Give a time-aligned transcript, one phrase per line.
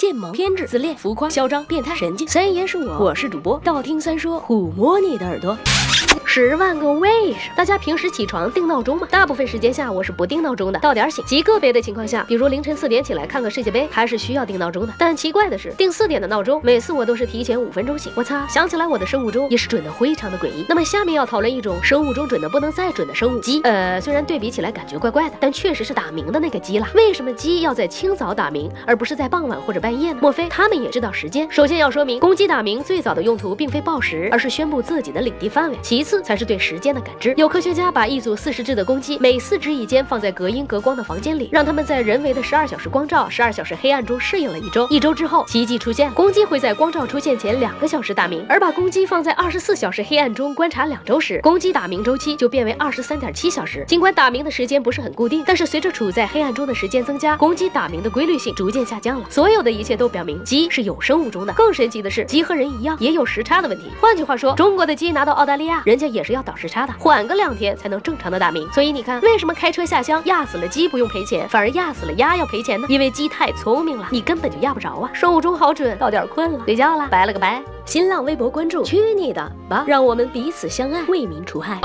[0.00, 2.26] 贱萌、偏执、自恋、浮夸、嚣张、变态、神经。
[2.26, 5.54] 三爷是我，我是主播，道听三说，抚摸你的耳朵。
[6.32, 7.54] 十万个为什么？
[7.56, 9.04] 大家平时起床定闹钟吗？
[9.10, 11.24] 大部分时间下我是不定闹钟的，到点醒。
[11.24, 14.94] 极个别的情况下，比如凌晨四点起来看个世界杯，还是需要定闹钟的。
[14.96, 18.12] 但奇怪的是，定四点的闹钟，每次我都是提前五分钟醒。
[18.14, 20.64] 我擦，想起来我的生物钟也是准的非常的诡异。
[20.68, 23.60] 那么下面要讨论一种生物钟准的不能再准的生物鸡。
[23.62, 26.88] 呃，虽然对比起来感觉怪怪的，但确实是打鸣的那个鸡啦。
[26.94, 30.18] 为什么鸡要在清早打鸣，而不是在傍晚或者半夜呢？
[30.22, 31.50] 莫非他们也知道时间？
[31.50, 35.76] 首先要说明，公鸡打鸣最早的用途并非报时，而是宣布自己的领地范围。
[35.82, 37.00] 其次才是对时间的。
[37.00, 44.86] 感知有科学家把一组四十只的公鸡，每四只一间，放在隔音隔光的房间里，让它们在人为的十二小时光照、十二小时黑暗中适应了一周。
[44.90, 48.44] 一周之后，奇迹出现，公鸡会在光照出现前两个小时打鸣。
[48.48, 53.84] 而把公鸡放在二十四小时黑暗中观察两周时，公鸡打鸣周期就变为二十三点七小时。
[53.86, 59.26] 尽管打鸣的时间不是很固定，但是随着处在黑暗中的时间增加，公鸡打鸣的规律性逐渐下降了。
[59.30, 61.52] 所有的一切都表明鸡是有生物钟的。
[61.54, 63.84] 更神奇的是，鸡和人一样也有时差的问题。
[64.00, 66.92] 换句话说，中国的鸡拿到澳大利亚，人家也是要倒时差的。
[66.98, 72.86] 缓个两天才能正常的打鸣，所以你看，为什么开车下乡压死了鸡不用赔钱，反而压死了鸭要赔钱呢？
[72.88, 75.10] 因为鸡太聪明了，你根本就压不着啊！
[75.12, 77.62] 生物钟好准，到点困了，睡觉了，拜了个拜。
[77.84, 81.80] 新浪微博关注，去你的吧，让我们彼此相爱，为民除害。